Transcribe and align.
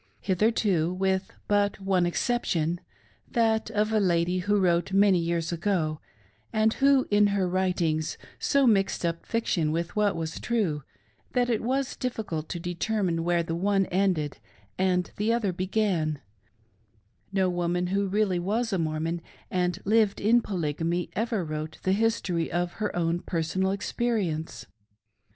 Hitherto, 0.21 0.91
with 0.91 1.31
but 1.47 1.79
one 1.79 2.07
exception*— 2.07 2.81
that 3.37 3.69
of 3.69 3.91
a 3.93 3.99
lady 3.99 4.39
who 4.39 4.59
wrote 4.59 4.89
very 4.89 4.99
many 4.99 5.19
years 5.19 5.51
ago, 5.51 6.01
and 6.51 6.73
who 6.73 7.07
in 7.11 7.27
her 7.27 7.47
writings, 7.47 8.17
so 8.39 8.65
mixed 8.65 9.05
up 9.05 9.27
fiction 9.27 9.71
with 9.71 9.95
what 9.95 10.15
was 10.15 10.39
true, 10.39 10.81
that 11.33 11.51
it 11.51 11.61
was 11.61 11.95
difficult 11.95 12.49
to 12.49 12.59
determine 12.59 13.23
where 13.23 13.43
the 13.43 13.53
one 13.53 13.85
ended 13.91 14.39
and 14.75 15.11
the 15.17 15.31
other 15.31 15.53
began— 15.53 16.19
no 17.31 17.47
woman 17.47 17.85
who 17.93 18.07
really 18.07 18.39
was 18.39 18.73
a 18.73 18.79
Mormon 18.79 19.21
and 19.51 19.83
lived 19.85 20.19
in 20.19 20.41
Polygamy 20.41 21.11
ever 21.15 21.45
wrote 21.45 21.77
the 21.83 21.93
history 21.93 22.51
of 22.51 22.73
her 22.81 22.95
own 22.95 23.19
personal 23.19 23.69
experience. 23.69 24.65